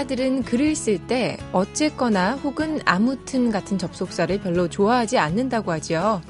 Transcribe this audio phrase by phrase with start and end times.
[0.00, 6.22] 작가들은 글을 쓸 때 어쨌거나 혹은 아무튼 같은 접속사를 별로 좋아하지 않는다고 하지요.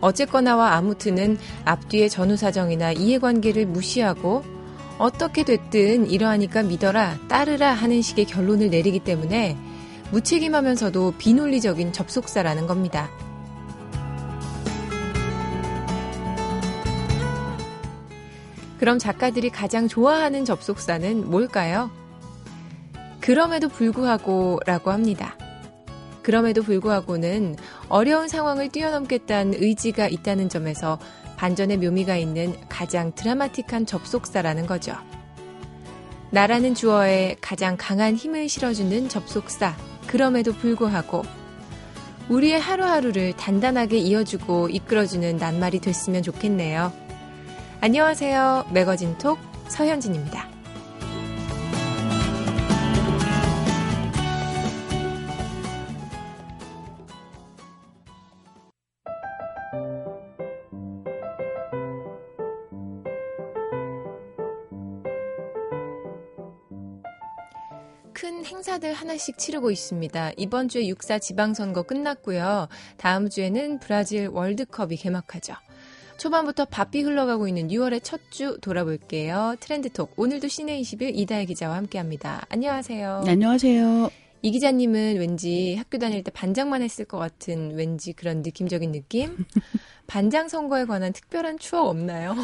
[0.00, 4.42] 어쨌거나와 아무튼은 앞뒤의 전후 사정이나 이해관계를 무시하고
[4.98, 9.56] 어떻게 됐든 이러하니까 믿어라, 따르라 하는 식의 결론을 내리기 때문에
[10.10, 13.10] 무책임하면서도 비논리적인 접속사라는 겁니다.
[18.78, 21.90] 그럼 작가들이 가장 좋아하는 접속사는 뭘까요?
[23.24, 25.34] 그럼에도 불구하고 라고 합니다.
[26.22, 27.56] 그럼에도 불구하고는
[27.88, 30.98] 어려운 상황을 뛰어넘겠다는 의지가 있다는 점에서
[31.38, 34.94] 반전의 묘미가 있는 가장 드라마틱한 접속사라는 거죠.
[36.32, 39.74] 나라는 주어에 가장 강한 힘을 실어주는 접속사,
[40.06, 41.22] 그럼에도 불구하고
[42.28, 46.92] 우리의 하루하루를 단단하게 이어주고 이끌어주는 낱말이 됐으면 좋겠네요.
[47.80, 48.66] 안녕하세요.
[48.74, 50.53] 매거진 톡 서현진입니다.
[68.84, 70.32] 행사들 하나씩 치르고 있습니다.
[70.36, 72.68] 이번 주에 6사 지방선거 끝났고요.
[72.98, 75.54] 다음 주에는 브라질 월드컵이 개막하죠.
[76.18, 79.56] 초반부터 바삐 흘러가고 있는 6월의 첫 주 돌아볼게요.
[79.60, 80.12] 트렌드톡.
[80.16, 82.44] 오늘도 시내 21 이다혜 기자와 함께 합니다.
[82.50, 83.22] 안녕하세요.
[83.24, 84.10] 네, 안녕하세요.
[84.42, 89.36] 이 기자님은 왠지 학교 다닐 때 반장만 했을 것 같은 왠지 그런 느낌적인 느낌?
[90.06, 92.34] 반장 선거에 관한 특별한 추억 없나요?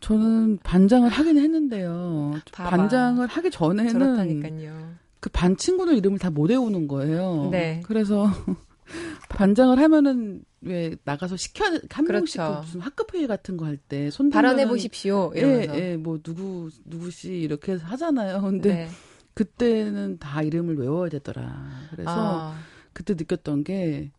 [0.00, 2.34] 저는 반장을 하긴 했는데요.
[2.52, 5.07] 반장을 하기 전에는 저렇다니까요.
[5.20, 7.48] 그 반 친구들 이름을 다 못 외우는 거예요.
[7.50, 7.80] 네.
[7.84, 8.26] 그래서
[9.28, 12.54] 반장을 하면은 왜 나가서 시켜 한 명씩 그렇죠.
[12.60, 15.32] 그 무슨 학급 회의 같은 거 할 때 손 발언해 보십시오.
[15.36, 15.78] 예, 이러면서.
[15.80, 18.40] 예, 뭐 누구 누구 씨 이렇게 해서 하잖아요.
[18.42, 18.88] 근데 네.
[19.34, 21.68] 그때는 다 이름을 외워야 되더라.
[21.90, 22.58] 그래서 아,
[22.92, 24.10] 그때 느꼈던 게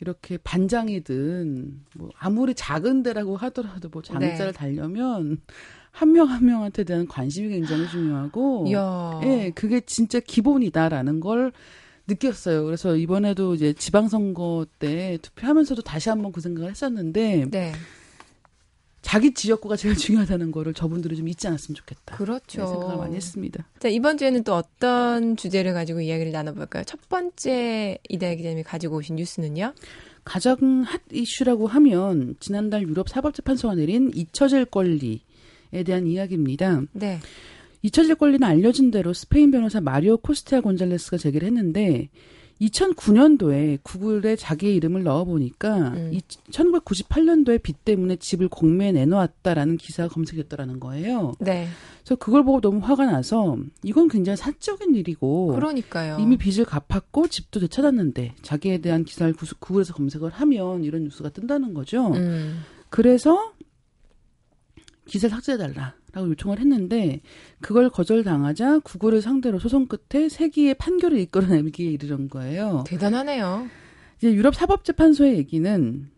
[0.00, 4.52] 이렇게 반장이든 뭐 아무리 작은 데라고 하더라도 뭐 장자를 네.
[4.52, 5.38] 달려면
[5.94, 9.20] 한 명 한 명한테 대한 관심이 굉장히 중요하고 이야.
[9.22, 11.52] 예, 그게 진짜 기본이다라는 걸
[12.08, 12.64] 느꼈어요.
[12.64, 17.72] 그래서 이번에도 이제 지방선거 때 투표하면서도 다시 한번 그 생각을 했었는데 네.
[19.02, 22.16] 자기 지역구가 제일 중요하다는 거를 저분들이 좀 잊지 않았으면 좋겠다.
[22.16, 22.62] 그렇죠.
[22.62, 23.64] 네, 생각을 많이 했습니다.
[23.78, 26.84] 자, 이번 주에는 또 어떤 주제를 가지고 이야기를 나눠볼까요?
[26.84, 29.74] 첫 번째 이다혜 기자님이 가지고 오신 뉴스는요?
[30.24, 35.20] 가장 핫 이슈라고 하면 지난달 유럽 사법재판소가 내린 잊혀질 권리에
[35.82, 36.82] 대한 이야기입니다.
[36.92, 37.18] 네.
[37.82, 42.08] 잊혀질 권리는 알려진 대로 스페인 변호사 마리오 코스테아 곤잘레스가 제기를 했는데
[42.60, 46.18] 2009년도에 구글에 자기의 이름을 넣어보니까 음.
[46.50, 51.32] 1998년도에 빚 때문에 집을 공매에 내놓았다라는 기사가 검색됐더라는 거예요.
[51.40, 51.66] 네.
[52.02, 56.18] 그래서 그걸 보고 너무 화가 나서 이건 굉장히 사적인 일이고 그러니까요.
[56.20, 61.74] 이미 빚을 갚았고 집도 되찾았는데 자기에 대한 기사를 구- 구글에서 검색을 하면 이런 뉴스가 뜬다는
[61.74, 62.08] 거죠.
[62.14, 62.60] 음.
[62.90, 63.52] 그래서
[65.06, 67.20] 기사를 삭제해달라라고 요청을 했는데
[67.60, 72.84] 그걸 거절당하자 구글을 상대로 소송 끝에 세기의 판결을 이끌어내기에 이르는 거예요.
[72.86, 73.68] 대단하네요.
[74.18, 76.08] 이제 유럽 사법재판소의 얘기는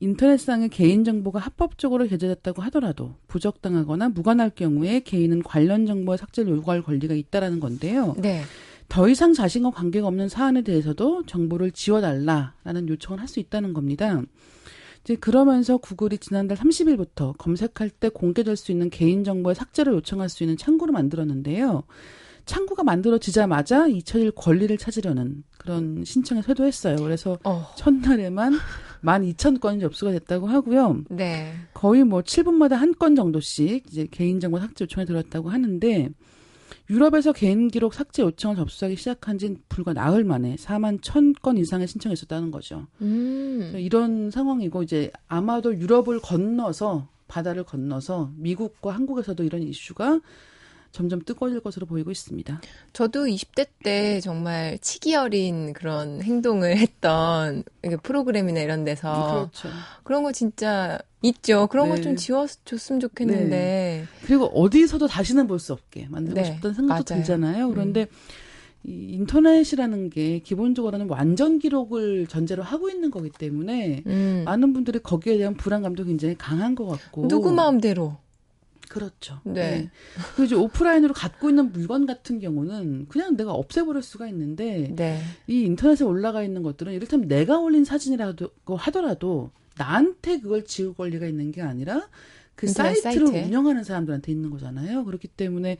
[0.00, 7.60] 인터넷상의 개인정보가 합법적으로 게재됐다고 하더라도 부적당하거나 무관할 경우에 개인은 관련 정보의 삭제를 요구할 권리가 있다라는
[7.60, 8.14] 건데요.
[8.18, 8.42] 네.
[8.88, 14.20] 더 이상 자신과 관계가 없는 사안에 대해서도 정보를 지워달라라는 요청을 할 수 있다는 겁니다.
[15.04, 20.56] 이제 그러면서 구글이 지난달 30일부터 검색할 때 공개될 수 있는 개인정보의 삭제를 요청할 수 있는
[20.56, 21.82] 창구를 만들었는데요.
[22.46, 26.96] 창구가 만들어지자마자 잊혀질 권리를 찾으려는 그런 신청에 쇄도했어요.
[26.96, 27.66] 그래서 어.
[27.76, 28.54] 첫날에만
[29.02, 31.04] 12,000건이 접수가 됐다고 하고요.
[31.10, 31.52] 네.
[31.72, 36.10] 거의 뭐 7분마다 한 건 정도씩 이제 개인정보 삭제 요청이 들어왔다고 하는데
[36.90, 42.12] 유럽에서 개인 기록 삭제 요청을 접수하기 시작한 지 불과 나흘 만에 4만 1,000건 이상의 신청이
[42.12, 42.86] 있었다는 거죠.
[43.00, 43.72] 음.
[43.76, 50.20] 이런 상황이고 이제 아마도 유럽을 건너서 바다를 건너서 미국과 한국에서도 이런 이슈가
[50.92, 52.60] 점점 뜨거워질 것으로 보이고 있습니다.
[52.92, 57.64] 저도 20대 때 정말 치기 어린 그런 행동을 했던
[58.04, 59.68] 프로그램이나 이런 데서 그렇죠.
[60.04, 61.66] 그런 거 진짜 있죠.
[61.68, 62.02] 그런 거 네.
[62.02, 64.06] 좀 지워줬으면 좋겠는데.
[64.26, 67.20] 그리고 어디서도 다시는 볼 수 없게 만들고 네, 싶다는 생각도 맞아요.
[67.20, 67.22] 음.
[67.22, 67.68] 들잖아요.
[67.70, 68.06] 그런데
[68.86, 74.42] 이 인터넷이라는 게 기본적으로는 완전 기록을 전제로 하고 있는 거기 때문에 음.
[74.44, 78.18] 많은 분들이 거기에 대한 불안감도 굉장히 강한 것 같고 누구 마음대로.
[78.90, 79.40] 그렇죠.
[79.44, 79.90] 네.
[80.36, 85.20] 그리고 이제 오프라인으로 갖고 있는 물건 같은 경우는 그냥 내가 없애버릴 수가 있는데 네.
[85.46, 91.52] 이 인터넷에 올라가 있는 것들은 이를테면 내가 올린 사진이라고 하더라도 나한테 그걸 지울 권리가 있는
[91.52, 92.08] 게 아니라
[92.54, 93.44] 그 사이트를 사이트에.
[93.44, 95.04] 운영하는 사람들한테 있는 거잖아요.
[95.04, 95.76] 그렇기 때문에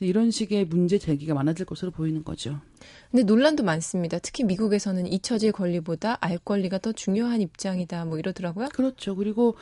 [0.00, 2.60] 이런 식의 문제 제기가 많아질 것으로 보이는 거죠.
[3.10, 4.18] 근데 논란도 많습니다.
[4.18, 8.04] 특히 미국에서는 잊혀질 권리보다 알 권리가 더 중요한 입장이다.
[8.04, 8.68] 뭐 이러더라고요.
[8.74, 9.16] 그렇죠.
[9.16, 9.56] 그리고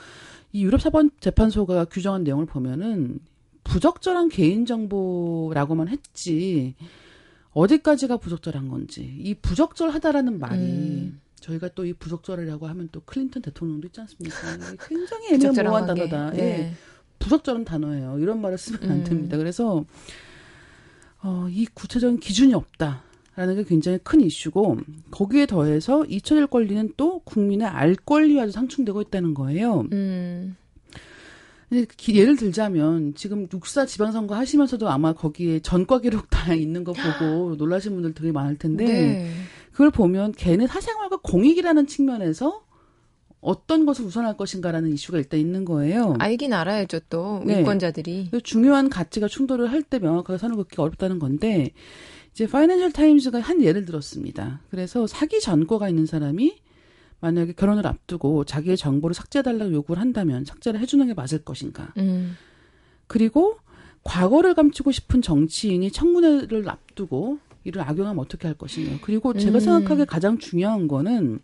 [0.53, 3.21] 이 유럽 사법 재판소가 규정한 내용을 보면은
[3.63, 6.75] 부적절한 개인 정보라고만 했지
[7.53, 11.21] 어디까지가 부적절한 건지 이 부적절하다라는 말이 음.
[11.41, 14.37] 저희가 또 이 부적절하려고 하면 또 클린턴 대통령도 있지 않습니까?
[14.89, 15.87] 굉장히 애매모호한.
[15.87, 16.33] 단어다.
[16.35, 16.39] 예.
[16.39, 16.73] 네.
[17.19, 18.19] 부적절한 단어예요.
[18.19, 19.05] 이런 말을 쓰면 안 음.
[19.05, 19.37] 됩니다.
[19.37, 19.85] 그래서
[21.23, 23.03] 어, 이 구체적인 기준이 없다
[23.37, 24.79] 라는 게 굉장히 큰 이슈고
[25.11, 29.87] 거기에 더해서 잊혀질 권리는 또 국민의 알 권리와도 상충되고 있다는 거예요.
[29.93, 30.57] 음.
[32.09, 37.93] 예를 들자면 지금 육사 지방선거 하시면서도 아마 거기에 전과 기록 다 있는 거 보고 놀라신
[37.95, 39.33] 분들 되게 많을 텐데 네.
[39.77, 42.65] 그걸 보면 걔는 사생활과 공익이라는 측면에서
[43.43, 46.15] 어떤 것을 우선할 것인가라는 이슈가 일단 있는 거예요.
[46.19, 47.61] 알긴 알아야죠 또 네.
[47.61, 48.29] 유권자들이.
[48.31, 51.73] 그 중요한 가치가 충돌을 할 때 명확하게 선을 긋기가 어렵다는 건데
[52.33, 54.63] 이제 파이낸셜 타임즈가 한 예를 들었습니다.
[54.71, 56.57] 그래서 사기 전과가 있는 사람이
[57.21, 61.93] 만약에 결혼을 앞두고 자기의 정보를 삭제해달라고 요구를 한다면 삭제를 해주는 게 맞을 것인가?
[61.99, 62.35] 음.
[63.09, 63.59] 그리고
[64.05, 68.99] 과거를 감추고 싶은 정치인이 청문회를 앞두고 이를 악용하면 어떻게 할 것이냐.
[69.03, 69.61] 그리고 제가 음.
[69.61, 71.41] 생각하기에 가장 중요한 거는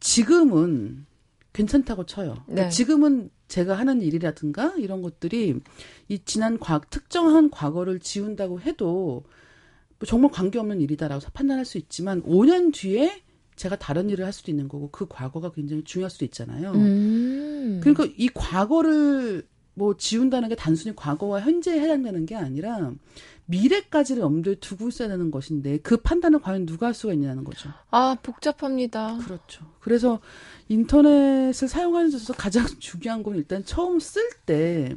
[0.00, 1.04] 지금은
[1.52, 2.34] 괜찮다고 쳐요.
[2.46, 2.68] 그러니까 네.
[2.70, 5.60] 지금은 제가 하는 일이라든가 이런 것들이
[6.08, 9.24] 이 지난 과, 특정한 과거를 지운다고 해도
[9.98, 13.22] 뭐 정말 관계없는 일이다라고 판단할 수 있지만 5년 뒤에
[13.56, 16.72] 제가 다른 일을 할 수도 있는 거고 그 과거가 굉장히 중요할 수도 있잖아요.
[16.72, 17.80] 음.
[17.82, 22.92] 그러니까 이 과거를 뭐 지운다는 게 단순히 과거와 현재에 해당되는 게 아니라
[23.48, 27.70] 미래까지를 염두에 두고 있어야 되는 것인데 그 판단을 과연 누가 할 수가 있냐는 거죠.
[27.90, 29.18] 아 복잡합니다.
[29.18, 29.64] 그렇죠.
[29.80, 30.20] 그래서
[30.68, 34.94] 인터넷을 사용하는 데 있어서 가장 중요한 건 일단 처음 쓸때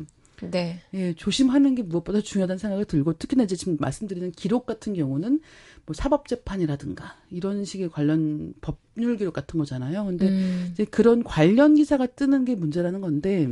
[0.50, 0.82] 네.
[0.94, 5.40] 예, 조심하는 게 무엇보다 중요하다는 생각이 들고 특히나 이제 지금 말씀드리는 기록 같은 경우는
[5.86, 10.06] 뭐 사법 재판이라든가 이런 식의 관련 법률 기록 같은 거잖아요.
[10.06, 10.70] 근데 음.
[10.74, 13.48] 이제 그런 관련 기사가 뜨는 게 문제라는 건데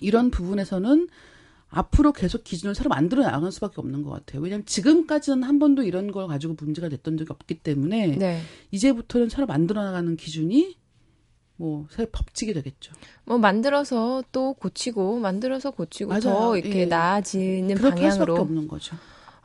[0.00, 1.08] 이런 부분에서는
[1.70, 4.40] 앞으로 계속 기준을 새로 만들어 나갈 수밖에 없는 것 같아요.
[4.42, 8.40] 왜냐하면 지금까지는 한 번도 이런 걸 가지고 문제가 됐던 적이 없기 때문에 네.
[8.70, 10.76] 이제부터는 새로 만들어 나가는 기준이
[11.56, 12.92] 뭐 새 법칙이 되겠죠.
[13.24, 16.20] 뭐 만들어서 또 고치고 만들어서 고치고 맞아요.
[16.22, 16.86] 더 이렇게 예.
[16.86, 18.96] 나아지는 그렇게 할 수밖에 방향으로 없는 거죠.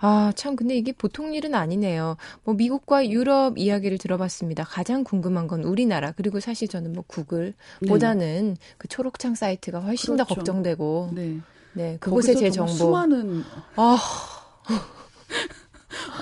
[0.06, 2.18] 아, 참, 근데 이게 보통 일은 아니네요.
[2.44, 4.66] 뭐, 미국과 유럽 이야기를 들어봤습니다.
[4.66, 7.88] 가장 궁금한 건 우리나라, 그리고 사실 저는 뭐, 구글, 네.
[7.88, 10.36] 보다는 그 초록창 사이트가 훨씬 더 그렇죠.
[10.36, 11.40] 걱정되고, 네.
[11.74, 12.72] 네, 그곳에 제 정보.
[12.72, 13.44] 수많은
[13.76, 13.98] 아,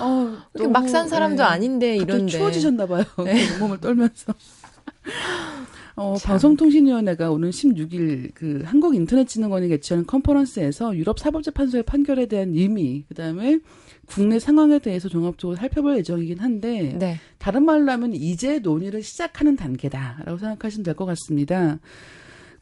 [0.00, 2.32] 어, 이렇게 막산 사람도 아닌데, 갑자기 이런데.
[2.32, 3.04] 추워지셨나 봐요.
[3.24, 3.44] 네.
[3.58, 4.34] 몸을 떨면서.
[5.94, 6.28] 어, 참.
[6.30, 13.58] 방송통신위원회가 오는 16일 그 한국인터넷진흥원이 개최하는 컨퍼런스에서 유럽 사법재판소의 판결에 대한 의미, 그다음에
[14.06, 17.18] 국내 상황에 대해서 종합적으로 살펴볼 예정이긴 한데 네.
[17.38, 21.78] 다른 말로 하면 이제 논의를 시작하는 단계다라고 생각하시면 될 것 같습니다.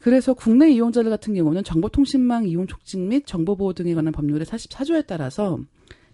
[0.01, 5.59] 그래서 국내 이용자들 같은 경우는 정보통신망 이용 촉진 및 정보보호 등에 관한 법률의 44조에 따라서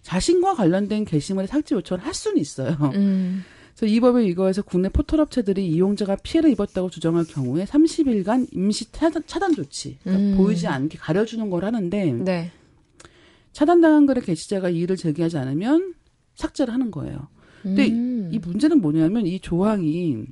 [0.02, 2.76] 자신과 관련된 게시물의 삭제 요청을 할 수는 있어요.
[2.94, 3.42] 음,
[3.74, 9.54] 그래서 이 법에 의거해서 국내 포털업체들이 이용자가 피해를 입었다고 주장할 경우에 30일간 임시 차단, 차단
[9.54, 10.36] 조치, 그러니까 음.
[10.36, 12.52] 보이지 않게 가려주는 걸 하는데 네.
[13.52, 15.94] 차단당한 글의 게시자가 이의를 제기하지 않으면
[16.34, 17.28] 삭제를 하는 거예요.
[17.62, 18.30] 근데 음.
[18.32, 20.26] 이 문제는 뭐냐면 이 조항이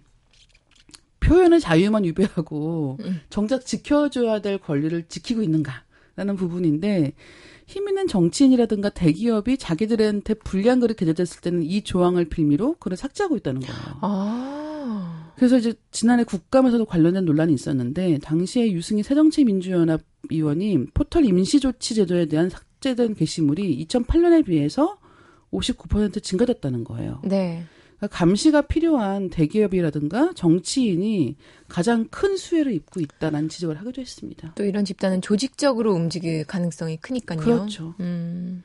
[1.27, 3.21] 표현의 자유만 유배하고 음.
[3.31, 7.13] 정작 지켜줘야 될 권리를 지키고 있는가라는 부분인데
[7.67, 13.61] 힘 있는 정치인이라든가 대기업이 자기들한테 불리한 글이 게재됐을 때는 이 조항을 빌미로 글을 삭제하고 있다는
[13.61, 13.99] 거예요.
[14.03, 22.27] 아, 그래서 이제 지난해 국감에서도 관련된 논란이 있었는데 당시에 유승희 새정치민주연합 의원이 포털 임시조치 제도에
[22.27, 24.99] 대한 삭제된 게시물이 2008년에 비해서
[25.53, 27.21] 59% 증가됐다는 거예요.
[27.25, 27.65] 네.
[27.99, 31.37] 그러니까 감시가 필요한 대기업이라든가 정치인이
[31.69, 34.53] 가장 큰 수혜를 입고 있다는 지적을 하기도 했습니다.
[34.55, 37.41] 또 이런 집단은 조직적으로 움직일 가능성이 크니까요.
[37.41, 37.95] 그렇죠.
[38.01, 38.63] 음,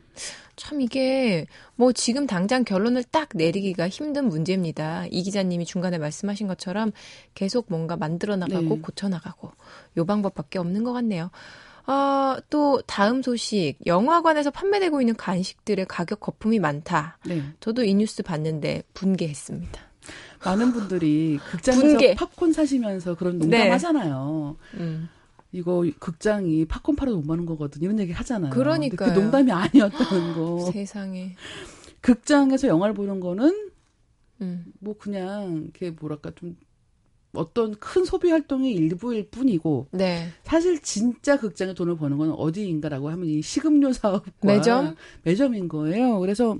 [0.55, 5.05] 참 이게 뭐 지금 당장 결론을 딱 내리기가 힘든 문제입니다.
[5.09, 6.91] 이 기자님이 중간에 말씀하신 것처럼
[7.33, 8.81] 계속 뭔가 만들어 나가고 네.
[8.81, 9.51] 고쳐 나가고
[9.97, 11.31] 요 방법밖에 없는 것 같네요.
[11.85, 13.75] 아, 또 다음 소식.
[13.85, 17.17] 영화관에서 판매되고 있는 간식들의 가격 거품이 많다.
[17.25, 17.43] 네.
[17.59, 19.81] 저도 이 뉴스 봤는데 분개했습니다.
[20.43, 22.15] 많은 분들이 극장에서 분개.
[22.15, 23.45] 팝콘 사시면서 그런 네.
[23.45, 24.57] 농담하잖아요.
[24.75, 25.09] 음.
[25.51, 28.51] 이거 극장이 팝콘 팔아도 못 마는 거거든 이런 얘기 하잖아요.
[28.51, 29.09] 그러니까요.
[29.09, 30.59] 근데 그 농담이 아니었다는 거.
[30.71, 31.35] 세상에.
[31.99, 33.69] 극장에서 영화를 보는 거는
[34.41, 34.65] 음.
[34.79, 36.55] 뭐 그냥 이렇게 뭐랄까 좀
[37.33, 40.27] 어떤 큰 소비 활동의 일부일 뿐이고 네.
[40.43, 44.95] 사실 진짜 극장에 돈을 버는 건 어디인가라고 하면 이 식음료 사업과 매점?
[45.23, 46.19] 매점인 거예요.
[46.19, 46.57] 그래서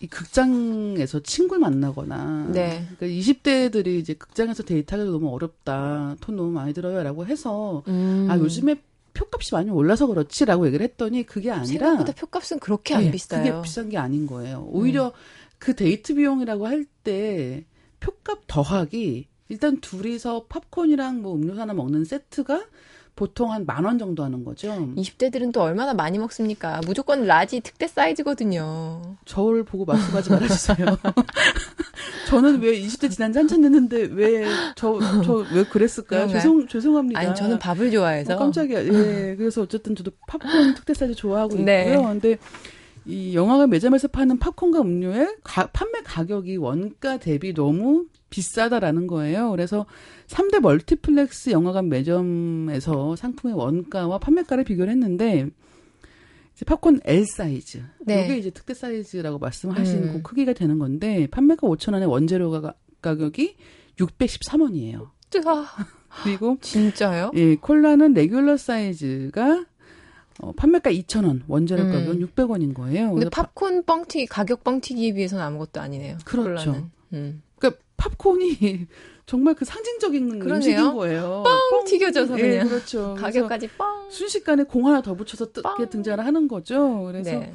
[0.00, 2.86] 이 극장에서 친구를 만나거나 네.
[2.98, 6.16] 그러니까 20대들이 이제 극장에서 데이트하기도 너무 어렵다.
[6.20, 8.26] 돈 너무 많이 들어요라고 해서 음.
[8.30, 8.76] 아 요즘에
[9.14, 13.44] 표값이 많이 올라서 그렇지라고 얘기를 했더니 그게 아니라 생각보다 표값은 그렇게 안 네, 비싸요.
[13.44, 14.66] 그게 비싼 게 아닌 거예요.
[14.72, 15.12] 오히려
[15.58, 17.64] 그 데이트 비용이라고 할 때
[18.00, 22.64] 표값 더하기 일단 둘이서 팝콘이랑 뭐 음료수 하나 먹는 세트가
[23.16, 24.70] 보통 한 만 원 정도 하는 거죠.
[24.96, 26.80] 20대들은 또 얼마나 많이 먹습니까?
[26.84, 29.16] 무조건 large 특대 사이즈거든요.
[29.24, 30.86] 저를 보고 말씀하지 말아주세요.
[32.28, 36.26] 저는 왜 20대 지난 지 한참 됐는데 왜 저 저 왜 그랬을까요?
[36.28, 37.20] 죄송 죄송합니다.
[37.20, 38.84] 아니 저는 밥을 좋아해서 어, 깜짝이야.
[38.84, 39.34] 예.
[39.36, 41.84] 그래서 어쨌든 저도 팝콘 특대 사이즈 좋아하고 네.
[41.90, 42.08] 있고요.
[42.08, 42.38] 근데
[43.06, 49.50] 이 영화관 매점에서 파는 팝콘과 음료의 가- 판매 가격이 원가 대비 너무 비싸다라는 거예요.
[49.50, 49.86] 그래서
[50.26, 55.48] 3대 멀티플렉스 영화관 매점에서 상품의 원가와 판매가를 비교를 했는데
[56.54, 57.82] 이제 팝콘 L 사이즈.
[58.00, 58.24] 네.
[58.24, 60.12] 이게 이제 특대 사이즈라고 말씀하신 음.
[60.14, 63.56] 그 크기가 되는 건데 판매가 5천 원에 원재료 가, 가격이
[63.98, 65.10] 613원이에요.
[65.30, 65.66] 뜨아,
[66.22, 67.32] 그리고 진짜요?
[67.34, 69.64] 예, 콜라는 레귤러 사이즈가
[70.40, 71.92] 어, 판매가 2,000원, 원재료 음.
[71.92, 73.12] 가격은 600원인 거예요.
[73.12, 73.48] 근데 파-
[73.86, 76.18] 뻥튀기 가격 뻥튀기에 비해서는 아무것도 아니네요.
[76.24, 76.88] 그렇죠.
[77.12, 77.42] 음.
[77.58, 78.86] 그러니까 팝콘이
[79.26, 80.54] 정말 그 상징적인 그러네요.
[80.56, 81.44] 음식인 거예요.
[81.70, 82.68] 뻥 튀겨져서 예, 그냥.
[82.68, 83.14] 그렇죠.
[83.16, 84.10] 그래서 가격까지 뻥.
[84.10, 85.88] 순식간에 공 하나 더 붙여서 뜨게 빵.
[85.88, 87.04] 등장을 하는 거죠.
[87.04, 87.52] 그래서 네.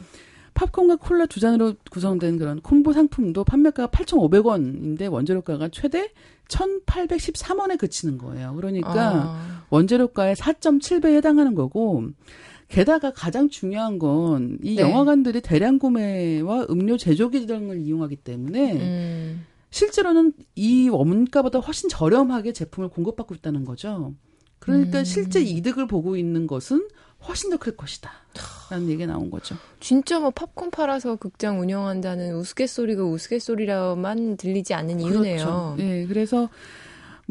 [0.55, 6.12] 팝콘과 콜라 두 잔으로 구성된 그런 콤보 상품도 판매가가 8,500원인데 원재료가가 최대
[6.48, 8.53] 1,813원에 그치는 거예요.
[8.55, 12.05] 그러니까 아, 원재료가의 4.7배에 해당하는 거고
[12.69, 14.81] 게다가 가장 중요한 건 이 네.
[14.81, 19.45] 영화관들이 대량 구매와 음료 제조기 등을 이용하기 때문에 음.
[19.71, 24.13] 실제로는 이 원가보다 훨씬 저렴하게 제품을 공급받고 있다는 거죠.
[24.59, 25.03] 그러니까 음.
[25.03, 26.88] 실제 이득을 보고 있는 것은
[27.27, 28.11] 훨씬 더 클 것이다.
[28.69, 29.55] 라는 얘기가 나온 거죠.
[29.79, 35.38] 진짜 뭐 팝콘 팔아서 극장 운영한다는 우스갯소리가 우스갯소리로만 들리지 않는 이유네요.
[35.38, 35.75] 그렇죠.
[35.79, 36.49] 예, 그래서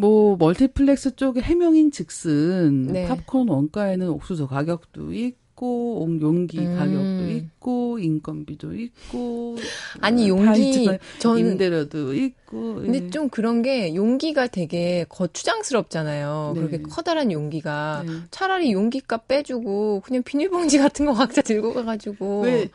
[0.01, 3.09] 뭐 멀티플렉스 쪽의 해명인 즉슨 네.
[3.09, 6.77] 팝콘 원가에는 옥수수 가격도 있고 옥- 용기 음.
[6.77, 9.57] 가격도 있고 인건비도 있고
[10.01, 10.87] 아니 다 용기
[11.19, 13.11] 저는 임대료도 있고 근데 예.
[13.11, 16.53] 좀 그런 게 용기가 되게 거추장스럽잖아요.
[16.55, 16.61] 네.
[16.61, 18.13] 그렇게 커다란 용기가 네.
[18.31, 22.69] 차라리 용기값 빼주고 그냥 비닐봉지 같은 거 각자 들고 가가지고 왜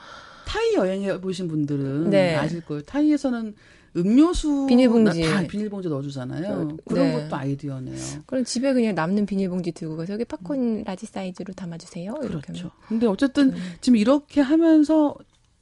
[0.45, 2.35] 타이 여행해 보신 분들은 네.
[2.35, 2.81] 아실 거예요.
[2.83, 3.55] 타이에서는
[3.95, 5.21] 음료수 비닐봉지.
[5.21, 6.63] 다 비닐봉지 넣어주잖아요.
[6.63, 6.75] 네.
[6.85, 7.13] 그런 네.
[7.13, 7.95] 것도 아이디어네요.
[8.25, 12.13] 그럼 집에 그냥 남는 비닐봉지 들고 가서 여기 팝콘 라지 사이즈로 담아주세요.
[12.15, 12.71] 그렇죠.
[12.87, 13.57] 근데 어쨌든 음.
[13.81, 15.15] 지금 이렇게 하면서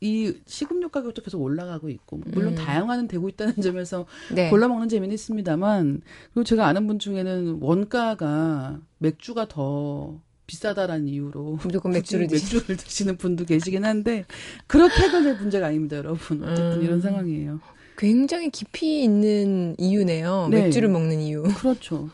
[0.04, 2.56] 이 식음료 가격도 계속 올라가고 있고 물론 음.
[2.56, 4.50] 다양화는 되고 있다는 점에서 네.
[4.50, 6.02] 골라 먹는 재미는 있습니다만
[6.34, 12.28] 그리고 제가 아는 분 중에는 원가가 맥주가 더 비싸다라는 이유로 무조건 맥주를.
[12.30, 14.26] 맥주를 드시는 분도 계시긴 한데
[14.68, 16.44] 그렇게 해결될 문제가 아닙니다, 여러분.
[16.44, 16.84] 어쨌든 음.
[16.84, 17.60] 이런 상황이에요.
[17.98, 20.48] 굉장히 깊이 있는 이유네요.
[20.50, 20.64] 네.
[20.64, 21.44] 맥주를 먹는 이유.
[21.58, 22.10] 그렇죠.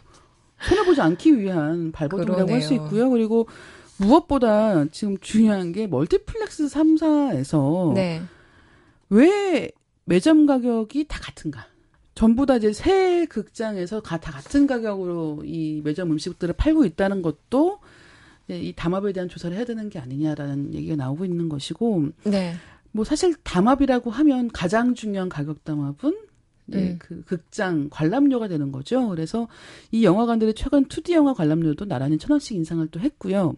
[0.61, 2.73] 손해보지 않기 위한 발버둥이라고 할 수.
[2.73, 3.09] 있고요.
[3.09, 3.47] 그리고
[3.97, 8.21] 무엇보다 지금 중요한 게 멀티플렉스 3사에서 네.
[9.09, 9.71] 왜
[10.05, 11.67] 매점 가격이 다 같은가?
[12.15, 17.79] 전부 다 이제 새 극장에서 가- 다 같은 가격으로 이 매점 음식들을 팔고 있다는 것도
[18.49, 22.55] 이 담합에 대한 조사를 해야 되는 게 아니냐라는 얘기가 나오고 있는 것이고 네.
[22.91, 26.17] 뭐 사실 담합이라고 하면 가장 중요한 가격 담합은
[26.67, 26.99] 이제 음.
[26.99, 29.07] 그 극장 관람료가 되는 거죠.
[29.09, 29.47] 그래서
[29.91, 33.55] 이 영화관들이 최근 2D 영화 관람료도 나란히 천 원씩 인상을 또 했고요.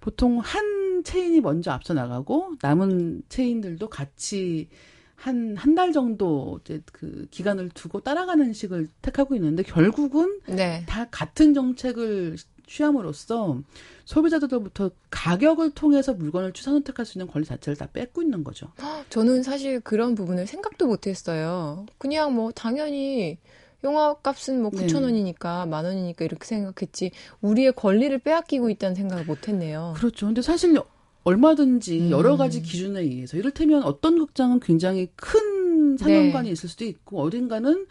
[0.00, 4.68] 보통 한 체인이 먼저 앞서 나가고 남은 체인들도 같이
[5.14, 10.82] 한 한 달 정도 이제 그 기간을 두고 따라가는 식을 택하고 있는데 결국은 네.
[10.88, 12.36] 다 같은 정책을
[12.70, 13.60] 취함으로써
[14.04, 18.68] 소비자들로부터 가격을 통해서 물건을 취사 선택할 수 있는 권리 자체를 다 뺏고 있는 거죠.
[19.10, 21.84] 저는 사실 그런 부분을 생각도 못 했어요.
[21.98, 23.38] 그냥 뭐 당연히
[23.82, 24.86] 영화 값은 뭐 네.
[24.86, 27.10] 9천 원이니까 만 원이니까 이렇게 생각했지
[27.40, 29.94] 우리의 권리를 빼앗기고 있다는 생각을 못 했네요.
[29.96, 30.26] 그렇죠.
[30.26, 30.78] 근데 사실
[31.24, 32.10] 얼마든지 음.
[32.10, 36.52] 여러 가지 기준에 의해서 이를테면 어떤 극장은 굉장히 큰 상영관이 네.
[36.52, 37.86] 있을 수도 있고 어딘가는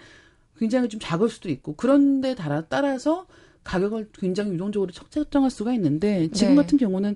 [0.58, 3.28] 굉장히 좀 작을 수도 있고 그런데 따라 따라서
[3.64, 6.62] 가격을 굉장히 유동적으로 책정할 수가 있는데 지금 네.
[6.62, 7.16] 같은 경우는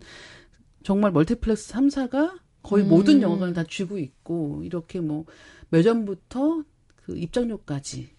[0.84, 2.90] 정말 멀티플렉스 3사가 거의 음.
[2.90, 5.26] 모든 영화관을 다 쥐고 있고 이렇게 뭐
[5.70, 6.64] 매점부터
[7.06, 8.10] 그 입장료까지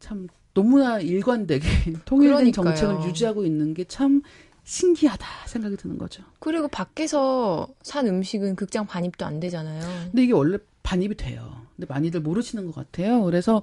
[0.00, 1.66] 참 너무나 일관되게
[2.04, 2.74] 통일된 그러니까요.
[2.74, 4.22] 정책을 유지하고 있는 게 참
[4.64, 6.22] 신기하다 생각이 드는 거죠.
[6.38, 9.80] 그리고 밖에서 산 음식은 극장 반입도 안 되잖아요.
[10.04, 11.66] 근데 이게 원래 반입이 돼요.
[11.82, 13.22] 근데 많이들 모르시는 것 같아요.
[13.24, 13.62] 그래서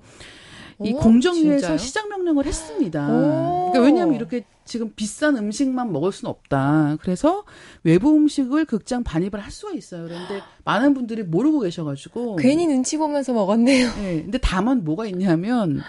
[0.81, 1.77] 이 오, 공정위에서 진짜요?
[1.77, 3.07] 시장 명령을 했습니다.
[3.07, 3.71] 오.
[3.71, 6.97] 그러니까 왜냐하면 이렇게 지금 비싼 음식만 먹을 수는 없다.
[7.01, 7.43] 그래서
[7.83, 10.03] 외부 음식을 극장 반입을 할 수가 있어요.
[10.03, 13.89] 그런데 많은 분들이 모르고 계셔가지고 괜히 눈치 보면서 먹었네요.
[13.95, 15.81] 네, 근데 다만 뭐가 있냐면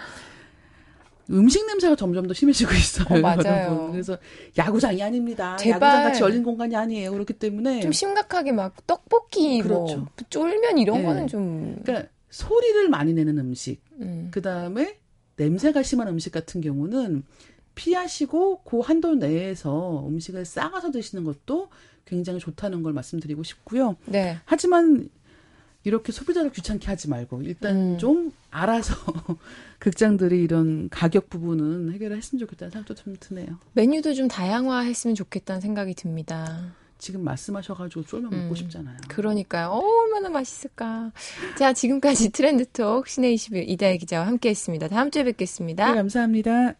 [1.29, 3.17] 음식 냄새가 점점 더 심해지고 있어요.
[3.17, 3.67] 어, 맞아요.
[3.67, 3.91] 여러분.
[3.91, 4.17] 그래서
[4.57, 5.55] 야구장이 아닙니다.
[5.55, 5.81] 제발.
[5.81, 7.11] 야구장 같이 열린 공간이 아니에요.
[7.11, 9.97] 그렇기 때문에 좀 심각하게 막 떡볶이, 그렇죠.
[9.97, 11.03] 뭐 쫄면 이런 네.
[11.03, 11.77] 거는 좀.
[11.85, 14.29] 그러니까 소리를 많이 내는 음식, 음.
[14.31, 14.97] 그 다음에
[15.35, 17.23] 냄새가 심한 음식 같은 경우는
[17.75, 21.69] 피하시고 그 한도 내에서 음식을 싸가서 드시는 것도
[22.05, 23.95] 굉장히 좋다는 걸 말씀드리고 싶고요.
[24.05, 24.37] 네.
[24.45, 25.09] 하지만
[25.83, 27.97] 이렇게 소비자를 귀찮게 하지 말고 일단 음.
[27.97, 28.95] 좀 알아서
[29.79, 33.57] 극장들이 이런 가격 부분은 해결을 했으면 좋겠다는 생각도 좀 드네요.
[33.73, 36.75] 메뉴도 좀 다양화했으면 좋겠다는 생각이 듭니다.
[37.01, 38.43] 지금 말씀하셔가지고 쫄면 음.
[38.43, 38.95] 먹고 싶잖아요.
[39.09, 39.69] 그러니까요.
[39.69, 41.11] 어, 얼마나 맛있을까.
[41.57, 44.87] 자, 지금까지 트렌드톡 신의 21 이다혜 기자와 함께 했습니다.
[44.87, 45.89] 다음 주에 뵙겠습니다.
[45.89, 46.75] 네, 감사합니다.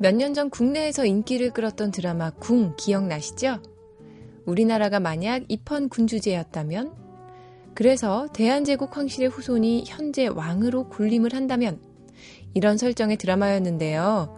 [0.00, 3.58] 몇 년 전 국내에서 인기를 끌었던 드라마 궁 기억나시죠?
[4.46, 6.92] 우리나라가 만약 입헌 군주제였다면,
[7.74, 11.80] 그래서 대한제국 황실의 후손이 현재 왕으로 군림을 한다면,
[12.54, 14.36] 이런 설정의 드라마였는데요.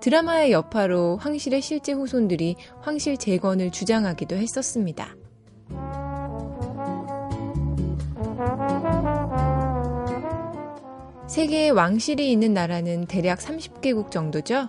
[0.00, 5.14] 드라마의 여파로 황실의 실제 후손들이 황실 재건을 주장하기도 했었습니다.
[11.28, 14.66] 세계에 왕실이 있는 나라는 대략 30개국 정도죠.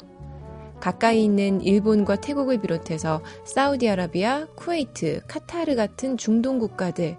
[0.84, 7.16] 가까이 있는 일본과 태국을 비롯해서 사우디아라비아, 쿠웨이트, 카타르 같은 중동 국가들,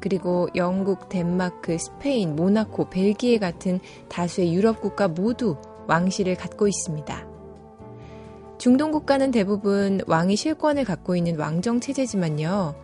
[0.00, 7.26] 그리고 영국, 덴마크, 스페인, 모나코, 벨기에 같은 다수의 유럽 국가 모두 왕실을 갖고 있습니다.
[8.58, 12.74] 중동 국가는 대부분 왕이 실권을 갖고 있는 왕정 체제지만요.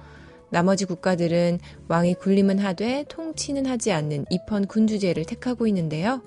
[0.48, 6.22] 나머지 국가들은 왕이 군림은 하되 통치는 하지 않는 입헌 군주제를 택하고 있는데요.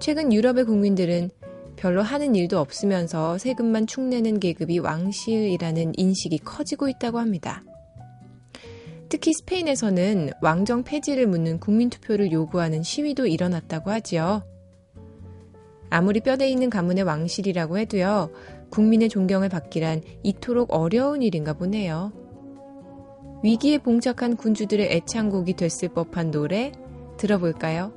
[0.00, 1.30] 최근 유럽의 국민들은
[1.76, 7.62] 별로 하는 일도 없으면서 세금만 축내는 계급이 왕실이라는 인식이 커지고 있다고 합니다.
[9.08, 14.42] 특히 스페인에서는 왕정 폐지를 묻는 국민투표를 요구하는 시위도 일어났다고 하지요.
[15.90, 18.30] 아무리 뼈대 있는 가문의 왕실이라고 해도요,
[18.70, 22.12] 국민의 존경을 받기란 이토록 어려운 일인가 보네요.
[23.44, 26.72] 위기에 봉착한 군주들의 애창곡이 됐을 법한 노래
[27.18, 27.92] 들어볼까요?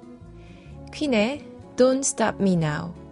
[0.93, 1.45] 퀸의
[1.77, 3.04] Don't Stop Me Now.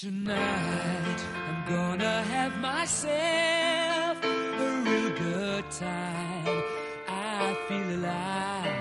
[0.00, 6.62] Tonight I'm gonna have myself a real good time.
[7.06, 8.80] I feel alive.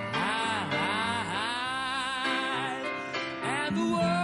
[3.43, 4.18] And the world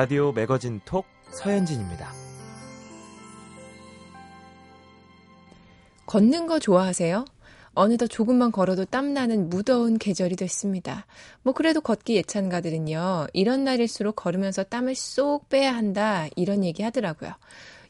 [0.00, 2.10] 라디오 매거진 톡 서현진입니다.
[6.06, 7.26] 걷는 거 좋아하세요?
[7.74, 11.04] 어느덧 조금만 걸어도 땀나는 무더운 계절이 됐습니다.
[11.42, 13.26] 뭐 그래도 걷기 예찬가들은요.
[13.34, 16.28] 이런 날일수록 걸으면서 땀을 쏙 빼야 한다.
[16.34, 17.34] 이런 얘기 하더라고요.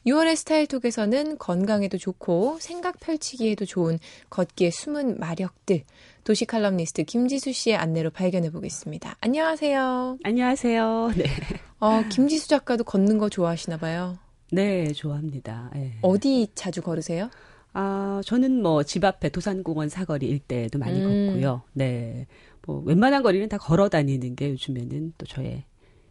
[0.05, 5.85] 6월의 스타일톡에서는 건강에도 좋고 생각 펼치기에도 좋은 걷기의 숨은 마력들
[6.25, 9.15] 도시 칼럼니스트 김지수 씨의 안내로 발견해 보겠습니다.
[9.21, 10.17] 안녕하세요.
[10.25, 11.11] 안녕하세요.
[11.15, 11.70] 네.
[11.81, 14.17] 어, 김지수 작가도 걷는 거 좋아하시나 봐요.
[14.51, 15.71] 네, 좋아합니다.
[15.75, 15.93] 예.
[16.01, 17.29] 어디 자주 걸으세요?
[17.73, 21.27] 아, 저는 뭐 집 앞에 도산공원 사거리 일대도 많이 음.
[21.27, 21.61] 걷고요.
[21.73, 22.27] 네.
[22.65, 25.63] 뭐 웬만한 거리는 다 걸어 다니는 게 요즘에는 또 저의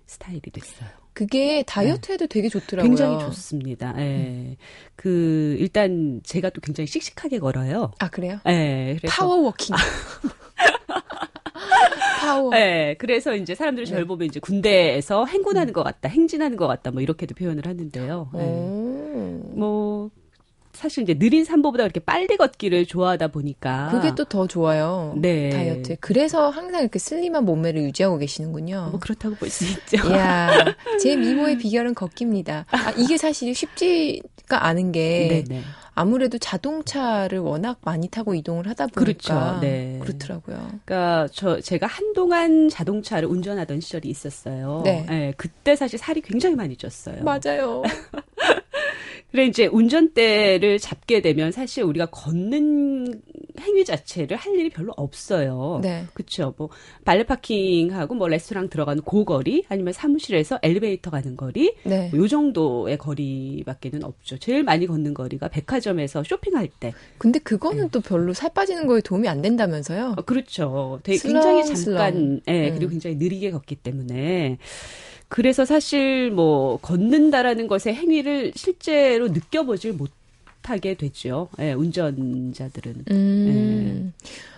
[0.06, 0.88] 스타일이 됐어요.
[1.12, 2.88] 그게 다이어트에도 되게 좋더라고요.
[2.88, 3.94] 굉장히 좋습니다.
[3.98, 4.56] 예.
[4.96, 7.90] 그 일단 제가 또 굉장히 씩씩하게 걸어요.
[7.98, 8.38] 아, 그래요?
[8.48, 8.96] 예.
[8.98, 9.76] 그래서 파워워킹.
[12.20, 12.50] 파워.
[12.50, 14.06] 네, 그래서 이제 사람들이 저를 네.
[14.08, 18.30] 보면 이제 군대에서 행군하는 것 같다, 행진하는 것 같다, 뭐 이렇게도 표현을 하는데요.
[18.34, 18.38] 예.
[18.38, 19.52] 오.
[19.54, 20.10] 뭐
[20.72, 25.14] 사실 이제 느린 산보보다 그렇게 빨리 걷기를 좋아하다 보니까 그게 또 더 좋아요.
[25.16, 25.50] 네.
[25.50, 25.96] 다이어트.
[26.00, 28.88] 그래서 항상 이렇게 슬림한 몸매를 유지하고 계시는군요.
[28.92, 30.08] 뭐 그렇다고 볼 수 있죠.
[30.08, 30.64] 이야,
[31.02, 32.66] 제 미모의 비결은 걷기입니다.
[32.70, 35.62] 아, 이게 사실 쉽지가 않은 게 네네.
[35.94, 39.60] 아무래도 자동차를 워낙 많이 타고 이동을 하다 보니까 그렇죠.
[39.60, 39.98] 네.
[40.02, 40.56] 그렇더라고요.
[40.84, 44.82] 그러니까 저 제가 한동안 자동차를 운전하던 시절이 있었어요.
[44.84, 45.06] 네.
[45.10, 47.22] 예, 그때 사실 살이 굉장히 많이 쪘어요.
[47.22, 47.82] 맞아요.
[49.30, 53.22] 그래 이제 운전대를 잡게 되면 사실 우리가 걷는
[53.60, 55.80] 행위 자체를 할 일이 별로 없어요.
[55.82, 56.04] 네.
[56.14, 56.54] 그렇죠.
[56.56, 56.68] 뭐
[57.04, 62.08] 발레 파킹하고 뭐 레스토랑 들어가는 고거리 아니면 사무실에서 엘리베이터 가는 거리 네.
[62.12, 64.38] 뭐 요 정도의 거리밖에는 없죠.
[64.38, 66.92] 제일 많이 걷는 거리가 백화점에서 쇼핑할 때.
[67.18, 70.14] 근데 그거는 또 별로 살 빠지는 거에 도움이 안 된다면서요?
[70.18, 71.00] 어, 그렇죠.
[71.02, 71.98] 되게 굉장히 슬렁슬렁.
[71.98, 72.74] 잠깐, 예, 음.
[72.76, 74.58] 그리고 굉장히 느리게 걷기 때문에.
[75.28, 80.10] 그래서 사실 뭐 걷는다라는 것의 행위를 실제로 느껴보질 못
[80.62, 81.48] 하게 되죠.
[81.58, 83.04] 예, 운전자들은.
[83.10, 84.12] 음.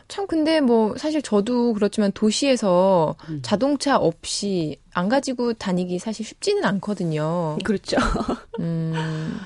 [0.08, 3.40] 참 근데 뭐 사실 저도 그렇지만 도시에서 음.
[3.42, 7.56] 자동차 없이 안 가지고 다니기 사실 쉽지는 않거든요.
[7.64, 7.96] 그렇죠.
[8.60, 9.38] 음.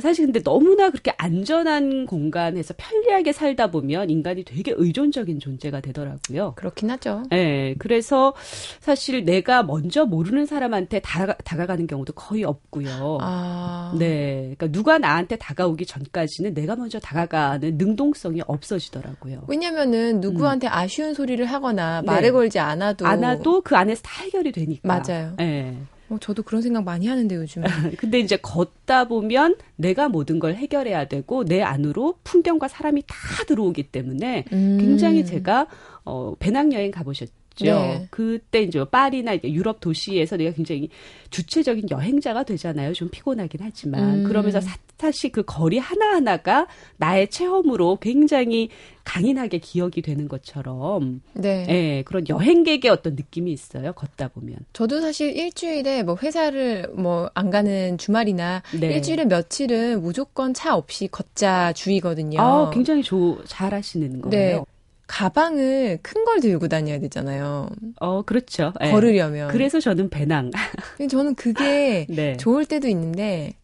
[0.00, 6.54] 사실 근데 너무나 그렇게 안전한 공간에서 편리하게 살다 보면 인간이 되게 의존적인 존재가 되더라고요.
[6.56, 7.24] 그렇긴 하죠.
[7.32, 8.34] 예, 그래서
[8.80, 13.18] 사실 내가 먼저 모르는 사람한테 다가, 다가가는 경우도 거의 없고요.
[13.20, 13.94] 아.
[13.98, 14.54] 네.
[14.56, 19.44] 그러니까 누가 나한테 다가오기 전까지는 내가 먼저 다가가는 능동성이 없어지더라고요.
[19.48, 22.06] 왜냐면은 누구한테 아쉬운 소리를 하거나 네.
[22.06, 24.88] 말을 걸지 않아도 안아도 그 안에서 다 해결이 되니까.
[24.88, 25.34] 맞아요.
[25.40, 25.76] 예.
[26.12, 27.66] 어, 저도 그런 생각 많이 하는데 요즘에.
[27.96, 33.84] 근데 이제 걷다 보면 내가 모든 걸 해결해야 되고 내 안으로 풍경과 사람이 다 들어오기
[33.84, 34.78] 때문에 음.
[34.78, 35.66] 굉장히 제가
[36.04, 37.64] 어 배낭 여행 가보셨 죠.
[37.64, 38.06] 네.
[38.10, 40.88] 그때 이제 파리나 이제 유럽 도시에서 내가 굉장히
[41.30, 42.92] 주체적인 여행자가 되잖아요.
[42.92, 44.24] 좀 피곤하긴 하지만 음.
[44.24, 48.68] 그러면서 사, 사실 그 거리 하나 하나가 나의 체험으로 굉장히
[49.04, 51.66] 강인하게 기억이 되는 것처럼 네.
[51.68, 53.92] 예, 그런 여행객의 어떤 느낌이 있어요.
[53.94, 54.58] 걷다 보면.
[54.72, 58.94] 저도 사실 일주일에 뭐 회사를 뭐 안 가는 주말이나 네.
[58.94, 62.40] 일주일에 며칠은 무조건 차 없이 걷자 주의거든요.
[62.40, 64.58] 아, 굉장히 조, 잘 하시는 거예요.
[64.58, 64.64] 네.
[65.12, 67.68] 가방을 큰 걸 들고 다녀야 되잖아요.
[68.00, 68.72] 어, 그렇죠.
[68.82, 68.90] 예.
[68.92, 69.48] 걸으려면.
[69.48, 70.50] 그래서 저는 배낭.
[71.10, 72.36] 저는 그게 네.
[72.36, 73.54] 좋을 때도 있는데